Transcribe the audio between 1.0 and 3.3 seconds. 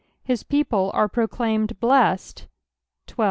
proclaimed lAexsed, 13.